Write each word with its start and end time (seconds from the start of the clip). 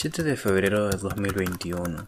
7 0.00 0.22
de 0.22 0.36
febrero 0.36 0.88
de 0.88 0.96
2021. 0.96 2.06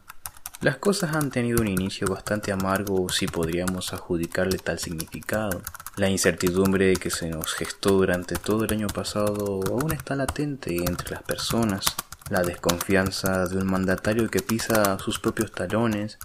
Las 0.60 0.76
cosas 0.76 1.16
han 1.16 1.32
tenido 1.32 1.60
un 1.60 1.66
inicio 1.66 2.06
bastante 2.06 2.52
amargo 2.52 3.08
si 3.08 3.26
podríamos 3.26 3.92
adjudicarle 3.92 4.58
tal 4.58 4.78
significado. 4.78 5.60
La 5.96 6.08
incertidumbre 6.08 6.94
que 6.94 7.10
se 7.10 7.28
nos 7.28 7.52
gestó 7.52 7.94
durante 7.94 8.36
todo 8.36 8.64
el 8.64 8.72
año 8.74 8.86
pasado 8.86 9.58
aún 9.66 9.90
está 9.90 10.14
latente 10.14 10.76
entre 10.76 11.10
las 11.10 11.24
personas. 11.24 11.84
La 12.28 12.44
desconfianza 12.44 13.48
de 13.48 13.56
un 13.56 13.66
mandatario 13.66 14.30
que 14.30 14.38
pisa 14.38 14.96
sus 15.00 15.18
propios 15.18 15.50
talones 15.50 16.20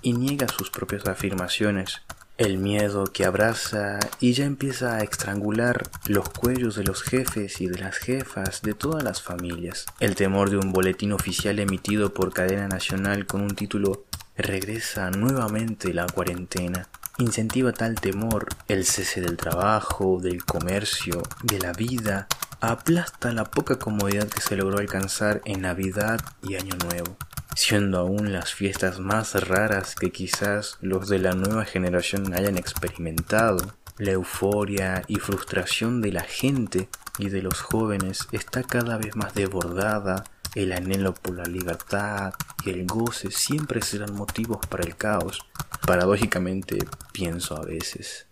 y 0.00 0.14
niega 0.14 0.48
sus 0.48 0.70
propias 0.70 1.06
afirmaciones 1.06 2.00
el 2.40 2.56
miedo 2.56 3.04
que 3.04 3.26
abraza 3.26 3.98
y 4.18 4.32
ya 4.32 4.46
empieza 4.46 4.96
a 4.96 5.00
estrangular 5.00 5.90
los 6.06 6.30
cuellos 6.30 6.74
de 6.74 6.84
los 6.84 7.02
jefes 7.02 7.60
y 7.60 7.66
de 7.66 7.78
las 7.78 7.98
jefas 7.98 8.62
de 8.62 8.72
todas 8.72 9.04
las 9.04 9.20
familias. 9.20 9.84
El 10.00 10.14
temor 10.14 10.48
de 10.48 10.56
un 10.56 10.72
boletín 10.72 11.12
oficial 11.12 11.58
emitido 11.58 12.14
por 12.14 12.32
cadena 12.32 12.66
nacional 12.66 13.26
con 13.26 13.42
un 13.42 13.54
título 13.54 14.06
Regresa 14.38 15.10
nuevamente 15.10 15.92
la 15.92 16.06
cuarentena. 16.06 16.88
Incentiva 17.18 17.72
tal 17.74 18.00
temor 18.00 18.46
el 18.68 18.86
cese 18.86 19.20
del 19.20 19.36
trabajo, 19.36 20.18
del 20.18 20.42
comercio, 20.46 21.22
de 21.42 21.58
la 21.58 21.74
vida, 21.74 22.26
aplasta 22.62 23.32
la 23.32 23.44
poca 23.44 23.78
comodidad 23.78 24.28
que 24.28 24.40
se 24.40 24.56
logró 24.56 24.78
alcanzar 24.78 25.42
en 25.44 25.60
Navidad 25.60 26.18
y 26.42 26.54
Año 26.54 26.74
Nuevo 26.86 27.18
siendo 27.54 27.98
aún 27.98 28.32
las 28.32 28.54
fiestas 28.54 29.00
más 29.00 29.34
raras 29.48 29.94
que 29.94 30.10
quizás 30.10 30.78
los 30.80 31.08
de 31.08 31.18
la 31.18 31.32
nueva 31.32 31.64
generación 31.64 32.34
hayan 32.34 32.56
experimentado. 32.56 33.74
La 33.98 34.12
euforia 34.12 35.02
y 35.08 35.16
frustración 35.16 36.00
de 36.00 36.12
la 36.12 36.22
gente 36.22 36.88
y 37.18 37.28
de 37.28 37.42
los 37.42 37.60
jóvenes 37.60 38.28
está 38.32 38.62
cada 38.62 38.96
vez 38.96 39.14
más 39.14 39.34
desbordada, 39.34 40.24
el 40.54 40.72
anhelo 40.72 41.12
por 41.12 41.36
la 41.36 41.44
libertad 41.44 42.32
y 42.64 42.70
el 42.70 42.86
goce 42.86 43.30
siempre 43.30 43.82
serán 43.82 44.14
motivos 44.14 44.66
para 44.66 44.84
el 44.84 44.96
caos. 44.96 45.40
Paradójicamente 45.86 46.78
pienso 47.12 47.56
a 47.56 47.64
veces. 47.64 48.26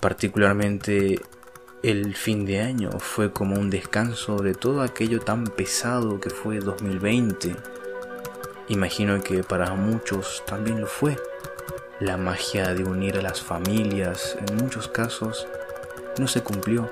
Particularmente 0.00 1.20
el 1.82 2.14
fin 2.14 2.46
de 2.46 2.60
año 2.60 2.90
fue 2.98 3.32
como 3.32 3.56
un 3.56 3.70
descanso 3.70 4.36
de 4.38 4.54
todo 4.54 4.82
aquello 4.82 5.20
tan 5.20 5.44
pesado 5.44 6.20
que 6.20 6.30
fue 6.30 6.60
2020 6.60 7.56
Imagino 8.68 9.22
que 9.22 9.44
para 9.44 9.74
muchos 9.74 10.42
también 10.46 10.80
lo 10.80 10.86
fue. 10.86 11.18
La 12.00 12.16
magia 12.16 12.72
de 12.72 12.82
unir 12.82 13.18
a 13.18 13.22
las 13.22 13.42
familias 13.42 14.38
en 14.40 14.56
muchos 14.56 14.88
casos 14.88 15.46
no 16.18 16.26
se 16.26 16.42
cumplió. 16.42 16.90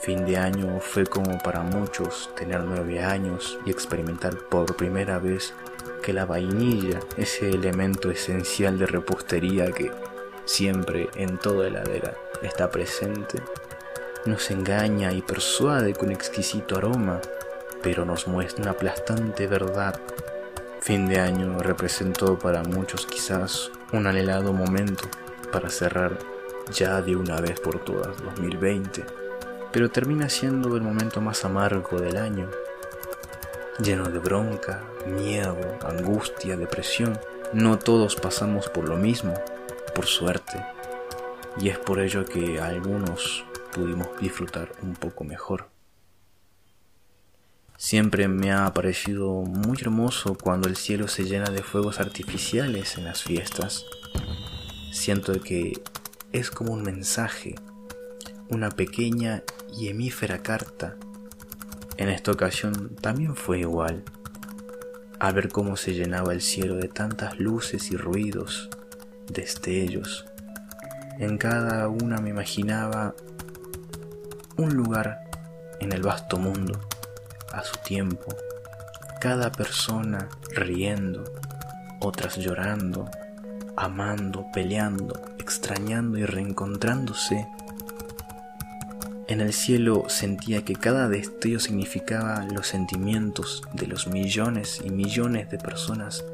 Fin 0.00 0.26
de 0.26 0.38
año 0.38 0.80
fue 0.80 1.06
como 1.06 1.38
para 1.38 1.60
muchos 1.60 2.34
tener 2.34 2.64
nueve 2.64 3.00
años 3.00 3.60
y 3.64 3.70
experimentar 3.70 4.36
por 4.36 4.74
primera 4.74 5.20
vez 5.20 5.54
que 6.02 6.12
la 6.12 6.24
vainilla, 6.24 6.98
ese 7.16 7.50
elemento 7.50 8.10
esencial 8.10 8.76
de 8.76 8.86
repostería 8.86 9.70
que 9.70 9.92
siempre 10.46 11.10
en 11.14 11.38
toda 11.38 11.68
heladera 11.68 12.14
está 12.42 12.72
presente, 12.72 13.40
nos 14.26 14.50
engaña 14.50 15.12
y 15.12 15.22
persuade 15.22 15.94
con 15.94 16.10
exquisito 16.10 16.76
aroma, 16.76 17.20
pero 17.84 18.04
nos 18.04 18.26
muestra 18.26 18.62
una 18.62 18.72
aplastante 18.72 19.46
verdad 19.46 20.00
Fin 20.82 21.06
de 21.06 21.20
año 21.20 21.60
representó 21.60 22.36
para 22.36 22.64
muchos 22.64 23.06
quizás 23.06 23.70
un 23.92 24.08
anhelado 24.08 24.52
momento 24.52 25.04
para 25.52 25.70
cerrar 25.70 26.18
ya 26.72 27.00
de 27.00 27.14
una 27.14 27.40
vez 27.40 27.60
por 27.60 27.78
todas 27.84 28.20
2020, 28.20 29.04
pero 29.70 29.92
termina 29.92 30.28
siendo 30.28 30.74
el 30.74 30.82
momento 30.82 31.20
más 31.20 31.44
amargo 31.44 32.00
del 32.00 32.16
año, 32.16 32.50
lleno 33.78 34.08
de 34.08 34.18
bronca, 34.18 34.82
miedo, 35.06 35.56
angustia, 35.86 36.56
depresión. 36.56 37.16
No 37.52 37.78
todos 37.78 38.16
pasamos 38.16 38.68
por 38.68 38.88
lo 38.88 38.96
mismo, 38.96 39.34
por 39.94 40.06
suerte, 40.06 40.66
y 41.60 41.68
es 41.68 41.78
por 41.78 42.00
ello 42.00 42.24
que 42.24 42.60
algunos 42.60 43.44
pudimos 43.72 44.08
disfrutar 44.18 44.72
un 44.82 44.94
poco 44.94 45.22
mejor. 45.22 45.71
Siempre 47.84 48.28
me 48.28 48.52
ha 48.52 48.72
parecido 48.72 49.42
muy 49.42 49.76
hermoso 49.80 50.38
cuando 50.40 50.68
el 50.68 50.76
cielo 50.76 51.08
se 51.08 51.24
llena 51.24 51.50
de 51.50 51.64
fuegos 51.64 51.98
artificiales 51.98 52.96
en 52.96 53.04
las 53.04 53.24
fiestas. 53.24 53.86
Siento 54.92 55.32
que 55.40 55.82
es 56.30 56.52
como 56.52 56.74
un 56.74 56.84
mensaje, 56.84 57.56
una 58.48 58.70
pequeña 58.70 59.42
y 59.76 59.88
hemífera 59.88 60.44
carta. 60.44 60.94
En 61.96 62.08
esta 62.08 62.30
ocasión 62.30 62.94
también 62.94 63.34
fue 63.34 63.58
igual. 63.58 64.04
A 65.18 65.32
ver 65.32 65.48
cómo 65.48 65.76
se 65.76 65.92
llenaba 65.92 66.32
el 66.32 66.40
cielo 66.40 66.76
de 66.76 66.86
tantas 66.86 67.40
luces 67.40 67.90
y 67.90 67.96
ruidos, 67.96 68.70
destellos. 69.26 70.24
En 71.18 71.36
cada 71.36 71.88
una 71.88 72.18
me 72.18 72.30
imaginaba 72.30 73.16
un 74.56 74.72
lugar 74.76 75.24
en 75.80 75.90
el 75.90 76.02
vasto 76.02 76.38
mundo 76.38 76.80
a 77.52 77.62
su 77.62 77.76
tiempo, 77.78 78.34
cada 79.20 79.52
persona 79.52 80.28
riendo, 80.54 81.24
otras 82.00 82.36
llorando, 82.36 83.08
amando, 83.76 84.46
peleando, 84.52 85.20
extrañando 85.38 86.18
y 86.18 86.24
reencontrándose. 86.24 87.48
En 89.28 89.40
el 89.40 89.52
cielo 89.52 90.04
sentía 90.08 90.64
que 90.64 90.74
cada 90.74 91.08
destello 91.08 91.60
significaba 91.60 92.44
los 92.52 92.66
sentimientos 92.66 93.62
de 93.72 93.86
los 93.86 94.06
millones 94.06 94.80
y 94.84 94.90
millones 94.90 95.48
de 95.50 95.58
personas 95.58 96.24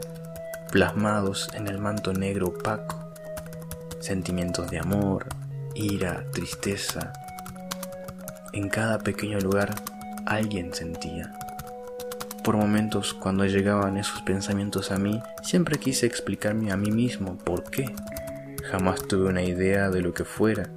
plasmados 0.73 1.49
en 1.55 1.69
el 1.69 1.79
manto 1.79 2.13
negro 2.13 2.49
opaco, 2.49 3.13
sentimientos 4.01 4.71
de 4.71 4.79
amor, 4.79 5.27
ira, 5.75 6.25
tristeza. 6.33 7.13
En 8.53 8.69
cada 8.69 8.99
pequeño 8.99 9.39
lugar 9.39 9.75
alguien 10.29 10.75
sentía. 10.75 11.33
Por 12.45 12.57
momentos, 12.57 13.15
cuando 13.15 13.45
llegaban 13.47 13.97
esos 13.97 14.23
pensamientos 14.23 14.91
a 14.91 14.99
mí, 14.99 15.21
siempre 15.43 15.79
quise 15.79 16.07
explicarme 16.07 16.71
a 16.71 16.77
mí 16.77 16.91
mismo 16.91 17.37
por 17.39 17.65
qué. 17.65 17.95
Jamás 18.71 19.07
tuve 19.09 19.29
una 19.29 19.43
idea 19.43 19.91
de 19.91 20.03
lo 20.03 20.15
que 20.15 20.25
fuera. 20.25 20.71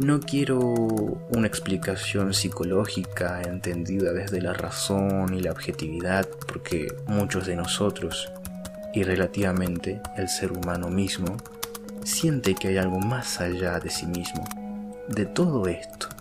No 0.00 0.20
quiero 0.20 0.60
una 0.60 1.46
explicación 1.46 2.34
psicológica 2.34 3.40
entendida 3.42 4.12
desde 4.12 4.42
la 4.42 4.52
razón 4.52 5.32
y 5.32 5.40
la 5.40 5.52
objetividad, 5.52 6.28
porque 6.46 6.88
muchos 7.06 7.46
de 7.46 7.56
nosotros, 7.56 8.30
y 8.92 9.04
relativamente 9.04 10.00
el 10.16 10.28
ser 10.28 10.52
humano 10.52 10.88
mismo, 10.88 11.36
siente 12.04 12.54
que 12.54 12.68
hay 12.68 12.76
algo 12.76 12.98
más 12.98 13.40
allá 13.40 13.78
de 13.80 13.90
sí 13.90 14.06
mismo, 14.06 14.44
de 15.08 15.24
todo 15.24 15.66
esto 15.66 16.15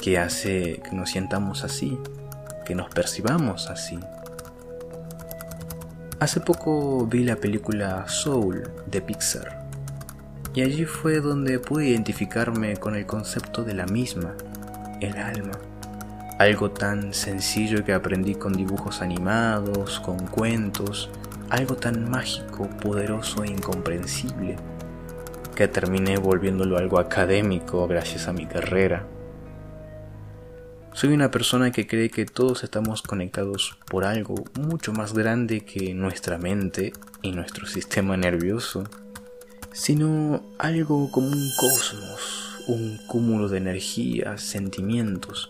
que 0.00 0.18
hace 0.18 0.80
que 0.82 0.96
nos 0.96 1.10
sientamos 1.10 1.64
así, 1.64 1.98
que 2.64 2.74
nos 2.74 2.88
percibamos 2.90 3.68
así. 3.68 3.98
Hace 6.18 6.40
poco 6.40 7.06
vi 7.06 7.24
la 7.24 7.36
película 7.36 8.06
Soul 8.08 8.70
de 8.86 9.00
Pixar 9.00 9.66
y 10.54 10.62
allí 10.62 10.84
fue 10.84 11.20
donde 11.20 11.58
pude 11.58 11.88
identificarme 11.88 12.76
con 12.76 12.94
el 12.94 13.06
concepto 13.06 13.62
de 13.62 13.74
la 13.74 13.86
misma, 13.86 14.34
el 15.00 15.16
alma. 15.16 15.58
Algo 16.38 16.70
tan 16.70 17.14
sencillo 17.14 17.84
que 17.84 17.92
aprendí 17.92 18.34
con 18.34 18.54
dibujos 18.54 19.02
animados, 19.02 20.00
con 20.00 20.26
cuentos, 20.26 21.10
algo 21.50 21.76
tan 21.76 22.10
mágico, 22.10 22.68
poderoso 22.80 23.44
e 23.44 23.50
incomprensible, 23.50 24.56
que 25.54 25.68
terminé 25.68 26.16
volviéndolo 26.16 26.78
algo 26.78 26.98
académico 26.98 27.86
gracias 27.86 28.26
a 28.26 28.32
mi 28.32 28.46
carrera. 28.46 29.06
Soy 30.92 31.12
una 31.14 31.30
persona 31.30 31.70
que 31.70 31.86
cree 31.86 32.10
que 32.10 32.26
todos 32.26 32.64
estamos 32.64 33.02
conectados 33.02 33.78
por 33.86 34.04
algo 34.04 34.34
mucho 34.58 34.92
más 34.92 35.14
grande 35.14 35.60
que 35.60 35.94
nuestra 35.94 36.36
mente 36.36 36.92
y 37.22 37.30
nuestro 37.30 37.66
sistema 37.66 38.16
nervioso, 38.16 38.84
sino 39.72 40.42
algo 40.58 41.10
como 41.12 41.28
un 41.28 41.50
cosmos, 41.56 42.64
un 42.66 42.98
cúmulo 43.06 43.48
de 43.48 43.58
energías, 43.58 44.42
sentimientos, 44.42 45.48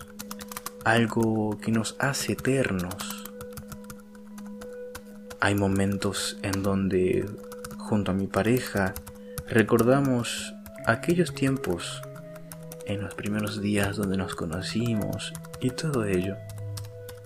algo 0.85 1.59
que 1.59 1.73
nos 1.73 1.97
hace 1.99 2.33
eternos. 2.33 3.25
Hay 5.41 5.55
momentos 5.55 6.39
en 6.43 6.63
donde, 6.63 7.25
junto 7.79 8.11
a 8.11 8.15
mi 8.15 8.27
pareja, 8.27 8.93
recordamos 9.49 10.55
aquellos 10.87 11.35
tiempos 11.35 12.03
en 12.93 13.03
los 13.03 13.15
primeros 13.15 13.61
días 13.61 13.97
donde 13.97 14.17
nos 14.17 14.35
conocimos 14.35 15.33
y 15.61 15.71
todo 15.71 16.05
ello. 16.05 16.37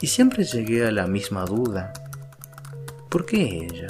Y 0.01 0.07
siempre 0.07 0.45
llegué 0.45 0.87
a 0.87 0.93
la 0.93 1.07
misma 1.07 1.45
duda. 1.45 1.93
¿Por 3.09 3.27
qué 3.27 3.67
ella? 3.71 3.89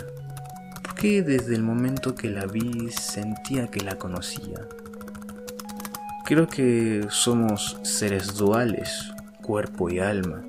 ¿Por 0.82 0.94
qué 0.94 1.22
desde 1.22 1.54
el 1.54 1.62
momento 1.62 2.14
que 2.14 2.30
la 2.30 2.46
vi 2.46 2.90
sentía 2.90 3.68
que 3.68 3.80
la 3.80 3.96
conocía? 3.98 4.68
Creo 6.24 6.46
que 6.46 7.06
somos 7.10 7.78
seres 7.82 8.34
duales, 8.36 9.12
cuerpo 9.42 9.90
y 9.90 9.98
alma. 9.98 10.42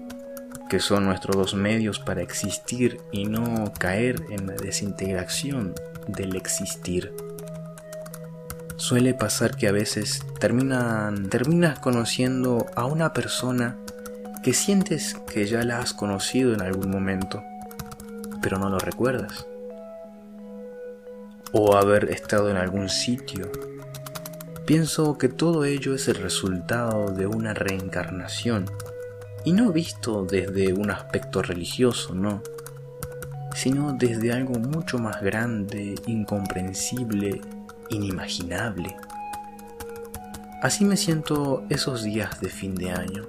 que 0.69 0.79
son 0.79 1.05
nuestros 1.05 1.35
dos 1.35 1.53
medios 1.53 1.99
para 1.99 2.23
existir 2.23 2.99
y 3.11 3.25
no 3.25 3.71
caer 3.77 4.25
en 4.31 4.47
la 4.47 4.55
desintegración 4.55 5.75
del 6.07 6.35
existir. 6.35 7.13
Suele 8.77 9.13
pasar 9.13 9.55
que 9.55 9.67
a 9.67 9.71
veces 9.71 10.21
terminan, 10.39 11.29
terminas 11.29 11.79
conociendo 11.79 12.65
a 12.75 12.85
una 12.85 13.13
persona 13.13 13.77
que 14.43 14.53
sientes 14.53 15.15
que 15.31 15.47
ya 15.47 15.63
la 15.63 15.79
has 15.79 15.93
conocido 15.93 16.53
en 16.53 16.61
algún 16.61 16.91
momento, 16.91 17.41
pero 18.41 18.59
no 18.59 18.69
lo 18.69 18.77
recuerdas. 18.77 19.47
O 21.53 21.77
haber 21.77 22.11
estado 22.11 22.51
en 22.51 22.57
algún 22.57 22.89
sitio. 22.89 23.49
Pienso 24.65 25.17
que 25.17 25.29
todo 25.29 25.63
ello 25.63 25.95
es 25.95 26.07
el 26.09 26.15
resultado 26.15 27.11
de 27.11 27.27
una 27.27 27.53
reencarnación 27.53 28.65
y 29.45 29.53
no 29.53 29.71
visto 29.71 30.25
desde 30.25 30.73
un 30.73 30.91
aspecto 30.91 31.41
religioso, 31.41 32.13
no, 32.13 32.43
sino 33.55 33.93
desde 33.93 34.33
algo 34.33 34.59
mucho 34.59 34.97
más 34.97 35.21
grande, 35.21 35.95
incomprensible, 36.07 37.41
inimaginable. 37.89 38.95
Así 40.61 40.85
me 40.85 40.97
siento 40.97 41.63
esos 41.69 42.03
días 42.03 42.41
de 42.41 42.49
fin 42.49 42.75
de 42.75 42.91
año. 42.91 43.27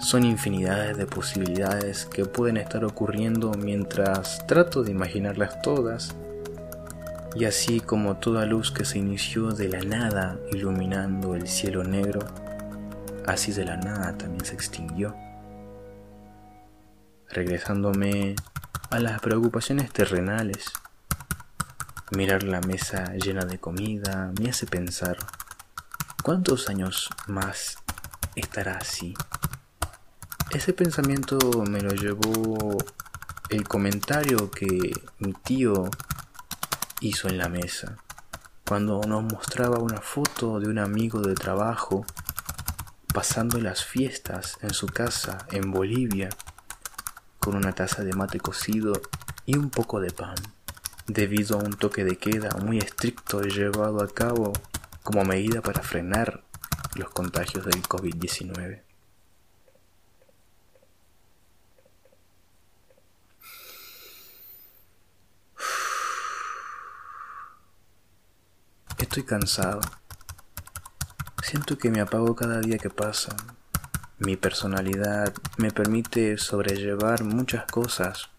Son 0.00 0.24
infinidades 0.24 0.96
de 0.96 1.04
posibilidades 1.04 2.06
que 2.06 2.24
pueden 2.24 2.56
estar 2.58 2.84
ocurriendo 2.84 3.52
mientras 3.52 4.46
trato 4.46 4.82
de 4.82 4.92
imaginarlas 4.92 5.60
todas. 5.62 6.14
Y 7.34 7.44
así 7.44 7.80
como 7.80 8.16
toda 8.16 8.46
luz 8.46 8.70
que 8.70 8.84
se 8.84 8.98
inició 8.98 9.50
de 9.50 9.68
la 9.68 9.80
nada 9.80 10.38
iluminando 10.52 11.34
el 11.34 11.48
cielo 11.48 11.84
negro, 11.84 12.20
así 13.26 13.52
de 13.52 13.64
la 13.64 13.76
nada 13.76 14.16
también 14.16 14.44
se 14.44 14.54
extinguió. 14.54 15.14
Regresándome 17.28 18.36
a 18.90 19.00
las 19.00 19.20
preocupaciones 19.20 19.92
terrenales, 19.92 20.72
mirar 22.12 22.44
la 22.44 22.60
mesa 22.60 23.14
llena 23.14 23.44
de 23.44 23.58
comida 23.58 24.32
me 24.40 24.50
hace 24.50 24.66
pensar, 24.66 25.16
¿cuántos 26.22 26.68
años 26.68 27.10
más 27.26 27.78
estará 28.34 28.76
así? 28.76 29.14
Ese 30.50 30.72
pensamiento 30.72 31.38
me 31.68 31.80
lo 31.80 31.90
llevó 31.90 32.78
el 33.48 33.66
comentario 33.66 34.50
que 34.50 34.92
mi 35.18 35.32
tío 35.32 35.90
hizo 37.00 37.28
en 37.28 37.38
la 37.38 37.48
mesa, 37.48 37.96
cuando 38.66 39.00
nos 39.02 39.22
mostraba 39.24 39.78
una 39.78 40.00
foto 40.00 40.60
de 40.60 40.68
un 40.68 40.78
amigo 40.78 41.20
de 41.20 41.34
trabajo 41.34 42.06
pasando 43.12 43.60
las 43.60 43.84
fiestas 43.84 44.58
en 44.62 44.74
su 44.74 44.86
casa 44.86 45.46
en 45.50 45.70
Bolivia 45.70 46.28
con 47.38 47.56
una 47.56 47.72
taza 47.72 48.02
de 48.02 48.12
mate 48.12 48.40
cocido 48.40 48.92
y 49.44 49.56
un 49.56 49.70
poco 49.70 50.00
de 50.00 50.10
pan, 50.10 50.34
debido 51.06 51.58
a 51.58 51.62
un 51.62 51.74
toque 51.74 52.04
de 52.04 52.16
queda 52.16 52.50
muy 52.62 52.78
estricto 52.78 53.42
llevado 53.42 54.02
a 54.02 54.08
cabo 54.08 54.52
como 55.02 55.24
medida 55.24 55.62
para 55.62 55.82
frenar 55.82 56.42
los 56.94 57.10
contagios 57.10 57.64
del 57.64 57.82
COVID-19. 57.82 58.82
Estoy 68.98 69.24
cansado. 69.24 69.80
Siento 71.42 71.78
que 71.78 71.90
me 71.90 72.00
apago 72.00 72.34
cada 72.34 72.60
día 72.60 72.78
que 72.78 72.90
pasa. 72.90 73.36
Mi 74.18 74.36
personalidad 74.36 75.32
me 75.58 75.70
permite 75.70 76.38
sobrellevar 76.38 77.22
muchas 77.22 77.66
cosas, 77.66 78.30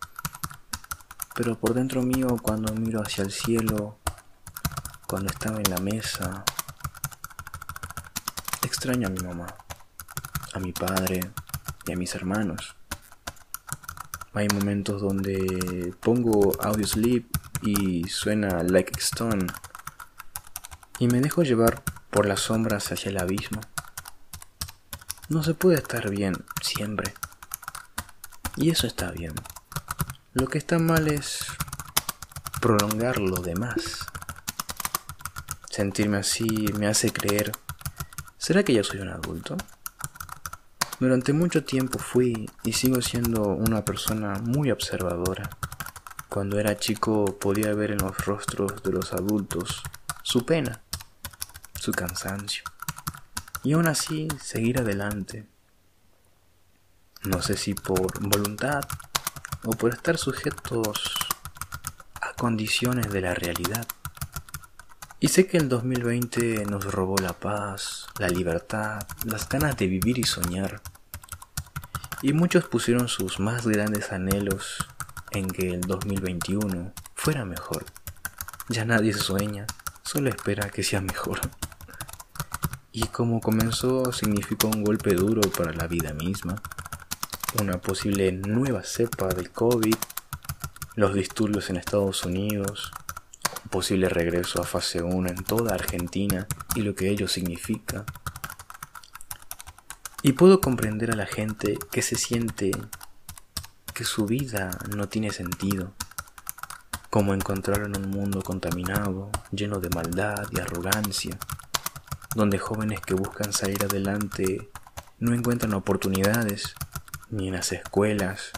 pero 1.37 1.55
por 1.55 1.75
dentro 1.75 2.01
mío 2.01 2.35
cuando 2.41 2.73
miro 2.73 2.99
hacia 2.99 3.23
el 3.23 3.31
cielo, 3.31 3.99
cuando 5.05 5.31
estaba 5.31 5.59
en 5.59 5.69
la 5.69 5.77
mesa, 5.77 6.43
extraño 8.63 9.07
a 9.07 9.11
mi 9.11 9.19
mamá, 9.19 9.45
a 10.53 10.59
mi 10.59 10.71
padre 10.71 11.19
y 11.85 11.91
a 11.91 11.95
mis 11.95 12.15
hermanos. 12.15 12.75
Hay 14.33 14.47
momentos 14.47 14.99
donde 14.99 15.93
pongo 16.01 16.59
audio 16.59 16.87
sleep 16.87 17.27
y 17.61 18.05
suena 18.05 18.63
Like 18.63 18.99
Stone 18.99 19.45
y 20.97 21.07
me 21.07 21.21
dejo 21.21 21.43
llevar 21.43 21.83
por 22.09 22.25
las 22.25 22.39
sombras 22.39 22.91
hacia 22.91 23.09
el 23.09 23.19
abismo. 23.19 23.61
No 25.29 25.43
se 25.43 25.53
puede 25.53 25.77
estar 25.77 26.09
bien 26.09 26.33
siempre. 26.63 27.13
Y 28.55 28.71
eso 28.71 28.87
está 28.87 29.11
bien. 29.11 29.35
Lo 30.39 30.45
que 30.47 30.59
está 30.59 30.77
mal 30.77 31.07
es 31.07 31.47
prolongar 32.61 33.17
lo 33.17 33.41
demás. 33.41 34.05
Sentirme 35.67 36.17
así 36.17 36.67
me 36.77 36.85
hace 36.85 37.11
creer, 37.11 37.51
¿será 38.37 38.61
que 38.61 38.71
ya 38.71 38.83
soy 38.83 38.99
un 38.99 39.09
adulto? 39.09 39.57
Durante 40.99 41.33
mucho 41.33 41.63
tiempo 41.63 41.97
fui 41.97 42.47
y 42.63 42.73
sigo 42.73 43.01
siendo 43.01 43.47
una 43.47 43.83
persona 43.83 44.35
muy 44.35 44.69
observadora. 44.69 45.49
Cuando 46.29 46.59
era 46.59 46.77
chico 46.77 47.39
podía 47.39 47.73
ver 47.73 47.89
en 47.89 47.97
los 47.97 48.23
rostros 48.23 48.83
de 48.83 48.91
los 48.91 49.13
adultos 49.13 49.81
su 50.21 50.45
pena, 50.45 50.83
su 51.73 51.91
cansancio. 51.93 52.63
Y 53.63 53.73
aún 53.73 53.87
así 53.87 54.27
seguir 54.39 54.79
adelante. 54.79 55.47
No 57.23 57.41
sé 57.41 57.57
si 57.57 57.73
por 57.73 58.19
voluntad 58.19 58.83
o 59.63 59.71
por 59.71 59.93
estar 59.93 60.17
sujetos 60.17 61.15
a 62.21 62.33
condiciones 62.33 63.11
de 63.11 63.21
la 63.21 63.33
realidad. 63.33 63.87
Y 65.19 65.29
sé 65.29 65.47
que 65.47 65.57
el 65.57 65.69
2020 65.69 66.65
nos 66.65 66.85
robó 66.85 67.15
la 67.17 67.33
paz, 67.33 68.07
la 68.19 68.29
libertad, 68.29 68.99
las 69.25 69.49
ganas 69.49 69.77
de 69.77 69.87
vivir 69.87 70.19
y 70.19 70.23
soñar. 70.23 70.81
Y 72.21 72.33
muchos 72.33 72.65
pusieron 72.65 73.07
sus 73.07 73.39
más 73.39 73.65
grandes 73.65 74.11
anhelos 74.11 74.87
en 75.31 75.47
que 75.47 75.69
el 75.69 75.81
2021 75.81 76.93
fuera 77.15 77.45
mejor. 77.45 77.85
Ya 78.69 78.85
nadie 78.85 79.13
sueña, 79.13 79.65
solo 80.03 80.29
espera 80.29 80.69
que 80.69 80.83
sea 80.83 81.01
mejor 81.01 81.39
y 82.97 83.03
como 83.09 83.39
comenzó 83.41 84.11
significó 84.11 84.69
un 84.69 84.83
golpe 84.83 85.13
duro 85.13 85.41
para 85.55 85.71
la 85.71 85.85
vida 85.85 86.13
misma, 86.13 86.55
una 87.61 87.79
posible 87.79 88.31
nueva 88.31 88.83
cepa 88.83 89.29
del 89.29 89.51
COVID, 89.51 89.95
los 90.95 91.13
disturbios 91.13 91.69
en 91.69 91.77
Estados 91.77 92.25
Unidos, 92.25 92.91
un 93.63 93.69
posible 93.69 94.09
regreso 94.09 94.61
a 94.61 94.65
fase 94.65 95.01
1 95.01 95.29
en 95.29 95.43
toda 95.43 95.73
Argentina 95.73 96.47
y 96.75 96.81
lo 96.81 96.93
que 96.93 97.09
ello 97.09 97.27
significa. 97.27 98.05
Y 100.21 100.33
puedo 100.33 100.59
comprender 100.61 101.11
a 101.11 101.15
la 101.15 101.25
gente 101.25 101.79
que 101.91 102.01
se 102.01 102.15
siente 102.15 102.71
que 103.93 104.03
su 104.03 104.25
vida 104.25 104.77
no 104.95 105.07
tiene 105.07 105.31
sentido, 105.31 105.93
como 107.09 107.33
encontrar 107.33 107.83
en 107.83 107.97
un 107.97 108.09
mundo 108.09 108.41
contaminado, 108.41 109.31
lleno 109.51 109.79
de 109.79 109.89
maldad 109.89 110.47
y 110.51 110.59
arrogancia, 110.59 111.37
donde 112.35 112.59
jóvenes 112.59 112.99
que 113.01 113.15
buscan 113.15 113.53
salir 113.53 113.83
adelante 113.83 114.69
no 115.19 115.33
encuentran 115.33 115.73
oportunidades 115.73 116.75
ni 117.29 117.47
en 117.47 117.53
las 117.53 117.71
escuelas, 117.71 118.51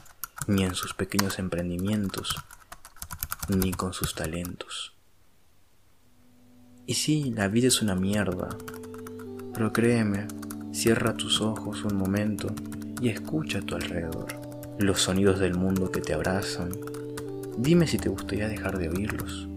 ni 0.47 0.63
en 0.63 0.75
sus 0.75 0.93
pequeños 0.93 1.39
emprendimientos, 1.39 2.35
ni 3.47 3.71
con 3.71 3.93
sus 3.93 4.15
talentos. 4.15 4.93
Y 6.85 6.95
sí, 6.95 7.31
la 7.35 7.47
vida 7.47 7.67
es 7.67 7.81
una 7.81 7.95
mierda, 7.95 8.49
pero 9.53 9.73
créeme, 9.73 10.27
cierra 10.71 11.15
tus 11.15 11.41
ojos 11.41 11.83
un 11.83 11.97
momento 11.97 12.47
y 13.01 13.09
escucha 13.09 13.59
a 13.59 13.61
tu 13.61 13.75
alrededor 13.75 14.27
los 14.79 15.01
sonidos 15.01 15.39
del 15.39 15.55
mundo 15.55 15.91
que 15.91 15.99
te 15.99 16.13
abrazan. 16.13 16.71
Dime 17.57 17.85
si 17.85 17.97
te 17.97 18.09
gustaría 18.09 18.47
dejar 18.47 18.77
de 18.77 18.89
oírlos 18.89 19.49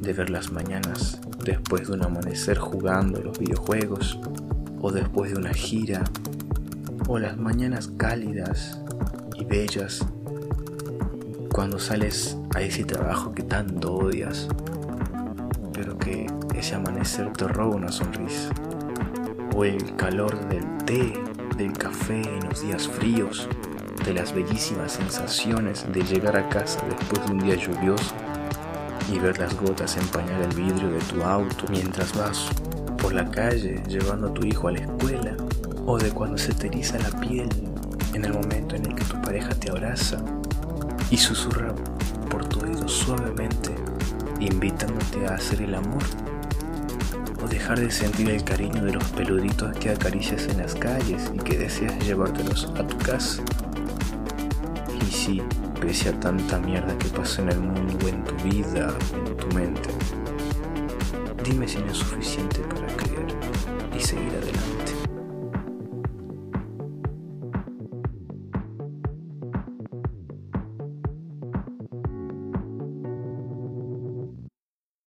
de 0.00 0.12
ver 0.12 0.30
las 0.30 0.52
mañanas 0.52 1.20
después 1.44 1.88
de 1.88 1.94
un 1.94 2.04
amanecer 2.04 2.58
jugando 2.58 3.20
los 3.20 3.38
videojuegos 3.38 4.18
o 4.80 4.92
después 4.92 5.32
de 5.32 5.38
una 5.38 5.52
gira 5.52 6.04
o 7.08 7.18
las 7.18 7.36
mañanas 7.36 7.88
cálidas 7.96 8.80
y 9.36 9.44
bellas 9.44 10.04
cuando 11.52 11.78
sales 11.78 12.36
a 12.54 12.60
ese 12.60 12.84
trabajo 12.84 13.32
que 13.32 13.42
tanto 13.42 13.94
odias 13.94 14.48
pero 15.72 15.96
que 15.98 16.26
ese 16.54 16.74
amanecer 16.74 17.32
te 17.32 17.46
roba 17.46 17.76
una 17.76 17.92
sonrisa 17.92 18.50
o 19.54 19.64
el 19.64 19.94
calor 19.96 20.48
del 20.48 20.64
té, 20.84 21.12
del 21.56 21.72
café 21.72 22.22
en 22.22 22.48
los 22.48 22.62
días 22.62 22.88
fríos 22.88 23.48
de 24.04 24.14
las 24.14 24.34
bellísimas 24.34 24.92
sensaciones 24.92 25.84
de 25.92 26.02
llegar 26.02 26.36
a 26.36 26.48
casa 26.48 26.80
después 26.88 27.26
de 27.26 27.32
un 27.32 27.38
día 27.40 27.56
lluvioso 27.56 28.14
y 29.12 29.18
ver 29.18 29.38
las 29.38 29.54
gotas 29.56 29.96
empañar 29.96 30.42
el 30.42 30.54
vidrio 30.54 30.90
de 30.90 30.98
tu 31.00 31.22
auto 31.22 31.64
mientras 31.70 32.16
vas 32.16 32.48
por 33.06 33.14
la 33.14 33.30
calle 33.30 33.80
llevando 33.86 34.26
a 34.26 34.34
tu 34.34 34.44
hijo 34.44 34.66
a 34.66 34.72
la 34.72 34.80
escuela, 34.80 35.36
o 35.86 35.96
de 35.96 36.10
cuando 36.10 36.36
se 36.36 36.52
te 36.52 36.66
eriza 36.66 36.98
la 36.98 37.20
piel 37.20 37.48
en 38.14 38.24
el 38.24 38.32
momento 38.32 38.74
en 38.74 38.84
el 38.84 38.96
que 38.96 39.04
tu 39.04 39.22
pareja 39.22 39.50
te 39.50 39.70
abraza 39.70 40.16
y 41.08 41.16
susurra 41.16 41.72
por 42.28 42.44
tu 42.48 42.62
oído 42.62 42.88
suavemente, 42.88 43.72
invitándote 44.40 45.24
a 45.24 45.34
hacer 45.34 45.62
el 45.62 45.76
amor, 45.76 46.02
o 47.44 47.46
dejar 47.46 47.78
de 47.78 47.92
sentir 47.92 48.28
el 48.28 48.42
cariño 48.42 48.84
de 48.84 48.94
los 48.94 49.04
peluditos 49.10 49.76
que 49.78 49.90
acaricias 49.90 50.48
en 50.48 50.58
las 50.58 50.74
calles 50.74 51.30
y 51.32 51.38
que 51.38 51.58
deseas 51.58 51.96
llevártelos 52.04 52.72
a 52.76 52.84
tu 52.84 52.98
casa. 52.98 53.40
Y 55.00 55.12
si, 55.12 55.42
pese 55.80 56.08
a 56.08 56.18
tanta 56.18 56.58
mierda 56.58 56.98
que 56.98 57.06
pasa 57.10 57.42
en 57.42 57.50
el 57.50 57.60
mundo, 57.60 58.08
en 58.08 58.24
tu 58.24 58.34
vida, 58.42 58.92
en 59.14 59.36
tu 59.36 59.46
mente, 59.54 59.90
Dime 61.46 61.68
si 61.68 61.78
no 61.78 61.92
es 61.92 61.98
suficiente 61.98 62.58
para 62.58 62.88
creer 62.96 63.26
y 63.96 64.00
seguir 64.00 64.30
adelante. 64.30 64.75